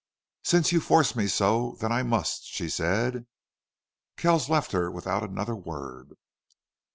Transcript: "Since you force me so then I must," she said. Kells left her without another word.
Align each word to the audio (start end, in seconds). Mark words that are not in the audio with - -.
"Since 0.43 0.71
you 0.71 0.81
force 0.81 1.15
me 1.15 1.27
so 1.27 1.77
then 1.79 1.91
I 1.91 2.01
must," 2.01 2.45
she 2.45 2.69
said. 2.69 3.27
Kells 4.17 4.49
left 4.49 4.71
her 4.71 4.89
without 4.89 5.21
another 5.23 5.55
word. 5.55 6.15